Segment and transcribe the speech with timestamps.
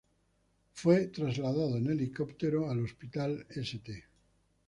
[0.73, 4.03] Fue trasladado en helicóptero al Hospital St.